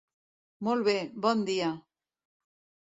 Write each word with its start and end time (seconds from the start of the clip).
Molt 0.69 0.87
bé, 0.89 0.95
bon 1.27 1.47
dia! 1.51 1.71